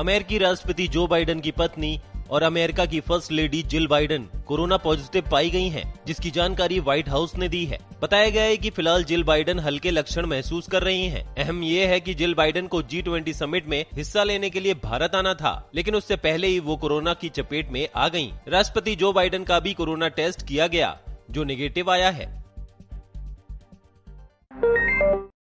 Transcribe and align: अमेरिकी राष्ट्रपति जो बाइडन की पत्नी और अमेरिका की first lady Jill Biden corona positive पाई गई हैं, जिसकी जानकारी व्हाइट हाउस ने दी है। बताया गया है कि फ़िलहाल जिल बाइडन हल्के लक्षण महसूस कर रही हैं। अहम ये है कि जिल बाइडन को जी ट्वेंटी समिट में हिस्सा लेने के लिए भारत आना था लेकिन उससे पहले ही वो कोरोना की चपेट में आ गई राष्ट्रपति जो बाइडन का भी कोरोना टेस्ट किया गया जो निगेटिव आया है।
अमेरिकी 0.00 0.38
राष्ट्रपति 0.38 0.86
जो 0.88 1.06
बाइडन 1.06 1.40
की 1.40 1.50
पत्नी 1.50 1.98
और 2.30 2.42
अमेरिका 2.42 2.84
की 2.86 3.00
first 3.00 3.32
lady 3.32 3.62
Jill 3.62 3.86
Biden 3.86 4.22
corona 4.46 4.76
positive 4.76 5.28
पाई 5.30 5.50
गई 5.50 5.68
हैं, 5.68 5.82
जिसकी 6.06 6.30
जानकारी 6.30 6.78
व्हाइट 6.80 7.08
हाउस 7.08 7.36
ने 7.36 7.48
दी 7.48 7.64
है। 7.64 7.78
बताया 8.02 8.30
गया 8.30 8.42
है 8.42 8.56
कि 8.56 8.70
फ़िलहाल 8.70 9.04
जिल 9.04 9.24
बाइडन 9.24 9.58
हल्के 9.58 9.90
लक्षण 9.90 10.26
महसूस 10.26 10.68
कर 10.68 10.82
रही 10.82 11.06
हैं। 11.06 11.24
अहम 11.36 11.62
ये 11.62 11.86
है 11.86 12.00
कि 12.00 12.14
जिल 12.14 12.34
बाइडन 12.34 12.66
को 12.66 12.82
जी 12.82 13.02
ट्वेंटी 13.02 13.32
समिट 13.32 13.66
में 13.66 13.84
हिस्सा 13.94 14.24
लेने 14.24 14.50
के 14.50 14.60
लिए 14.60 14.74
भारत 14.84 15.14
आना 15.14 15.34
था 15.34 15.70
लेकिन 15.74 15.94
उससे 15.94 16.16
पहले 16.18 16.48
ही 16.48 16.60
वो 16.60 16.76
कोरोना 16.76 17.14
की 17.14 17.28
चपेट 17.28 17.72
में 17.72 17.86
आ 17.96 18.08
गई 18.08 18.32
राष्ट्रपति 18.48 18.96
जो 18.96 19.12
बाइडन 19.12 19.44
का 19.44 19.60
भी 19.60 19.74
कोरोना 19.74 20.08
टेस्ट 20.08 20.46
किया 20.48 20.66
गया 20.66 20.96
जो 21.30 21.44
निगेटिव 21.44 21.90
आया 21.90 22.10
है। 22.10 22.39